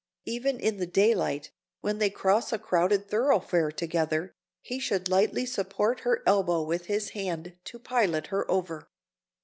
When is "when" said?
1.81-1.99